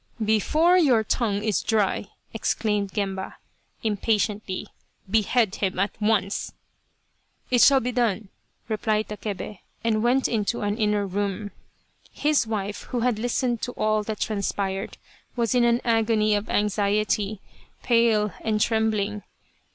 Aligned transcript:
"Before 0.35 0.79
your 0.79 1.03
tongue 1.03 1.43
is 1.43 1.61
dry," 1.61 2.07
exclaimed 2.33 2.91
Gemba, 2.91 3.35
impatiently," 3.83 4.65
behead 5.17 5.53
him 5.57 5.77
at 5.77 5.91
once!"" 6.01 6.53
It 7.51 7.61
shall 7.61 7.81
be 7.81 7.91
done!" 7.91 8.29
replied 8.67 9.09
Takebe, 9.09 9.59
and 9.83 10.01
went 10.01 10.27
into 10.27 10.61
an 10.61 10.75
inner 10.79 11.05
room. 11.05 11.51
His 12.11 12.47
wife, 12.47 12.81
who 12.89 13.01
had 13.01 13.19
listened 13.19 13.61
to 13.61 13.73
all 13.73 14.01
that 14.05 14.19
transpired, 14.21 14.97
was 15.35 15.53
in 15.53 15.63
an 15.63 15.79
agony 15.85 16.33
of 16.33 16.49
anxiety, 16.49 17.39
pale 17.83 18.33
and 18.43 18.59
trembling. 18.59 19.21